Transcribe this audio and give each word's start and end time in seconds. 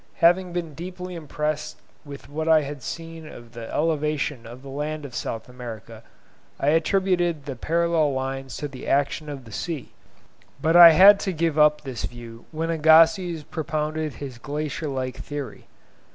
Having 0.15 0.51
been 0.51 0.73
deeply 0.73 1.13
impressed 1.13 1.77
with 2.03 2.27
what 2.27 2.47
I 2.47 2.63
had 2.63 2.81
seen 2.81 3.27
of 3.27 3.51
the 3.51 3.71
elevation 3.71 4.47
of 4.47 4.63
the 4.63 4.67
land 4.69 5.05
of 5.05 5.13
South 5.13 5.47
America, 5.47 6.01
I 6.59 6.69
attributed 6.69 7.45
the 7.45 7.55
parallel 7.55 8.11
lines 8.11 8.57
to 8.57 8.67
the 8.67 8.87
action 8.87 9.29
of 9.29 9.45
the 9.45 9.51
sea; 9.51 9.91
but 10.59 10.75
I 10.75 10.93
had 10.93 11.19
to 11.19 11.31
give 11.33 11.59
up 11.59 11.81
this 11.81 12.05
view 12.05 12.45
when 12.51 12.71
Agassiz 12.71 13.43
propounded 13.43 14.13
his 14.13 14.39
glacier 14.39 14.87
lake 14.89 15.17
theory. 15.17 15.67